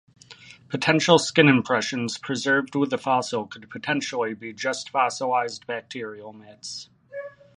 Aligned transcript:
Potential 0.67 1.19
skin 1.19 1.47
impressions 1.47 2.17
preserved 2.17 2.73
with 2.73 2.89
the 2.89 2.97
fossil 2.97 3.45
could 3.45 3.69
potentially 3.69 4.33
be 4.33 4.51
just 4.51 4.89
fossilized 4.89 5.67
bacterial 5.67 6.33
mats. 6.33 6.89